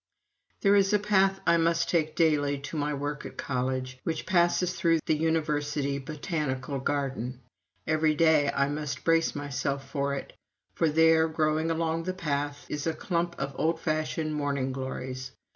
[0.61, 4.73] There is a path I must take daily to my work at college, which passes
[4.73, 7.39] through the University Botanical Garden.
[7.85, 10.33] Every day I must brace myself for it,
[10.73, 15.33] for there, growing along the path, is a clump of old fashioned morning glories.